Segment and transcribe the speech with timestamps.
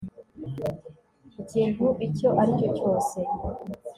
[1.41, 3.17] ikintu icyo ari cyo cyose